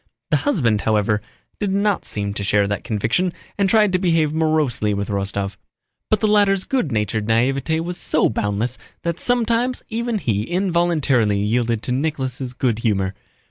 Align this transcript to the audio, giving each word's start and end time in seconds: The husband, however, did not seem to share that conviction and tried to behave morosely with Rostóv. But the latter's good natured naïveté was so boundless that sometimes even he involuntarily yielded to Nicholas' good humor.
The 0.31 0.37
husband, 0.37 0.81
however, 0.81 1.21
did 1.59 1.71
not 1.71 2.05
seem 2.05 2.33
to 2.33 2.43
share 2.43 2.65
that 2.67 2.83
conviction 2.83 3.31
and 3.55 3.69
tried 3.69 3.93
to 3.93 3.99
behave 3.99 4.33
morosely 4.33 4.95
with 4.95 5.09
Rostóv. 5.09 5.57
But 6.09 6.21
the 6.21 6.27
latter's 6.27 6.63
good 6.63 6.91
natured 6.91 7.27
naïveté 7.27 7.79
was 7.83 7.97
so 7.99 8.27
boundless 8.27 8.79
that 9.03 9.19
sometimes 9.19 9.83
even 9.89 10.17
he 10.17 10.41
involuntarily 10.45 11.37
yielded 11.37 11.83
to 11.83 11.91
Nicholas' 11.91 12.53
good 12.53 12.79
humor. 12.79 13.13